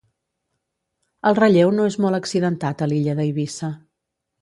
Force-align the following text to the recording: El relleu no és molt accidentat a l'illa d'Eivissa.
El 1.31 1.37
relleu 1.41 1.75
no 1.81 1.87
és 1.91 1.99
molt 2.07 2.21
accidentat 2.23 2.85
a 2.85 2.91
l'illa 2.91 3.19
d'Eivissa. 3.21 3.75